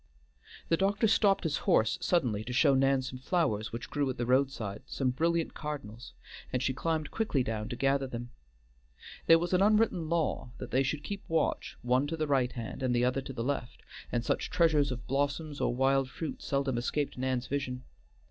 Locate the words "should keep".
10.81-11.23